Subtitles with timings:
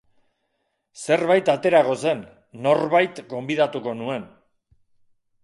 [1.01, 2.23] Zerbait aterako zen,
[2.69, 4.27] norbait gonbidatuko nuen.